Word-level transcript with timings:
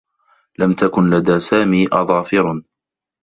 لم 0.59 0.73
تكن 0.73 1.09
لدى 1.09 1.39
سامي 1.39 1.87
أظافر. 1.91 2.61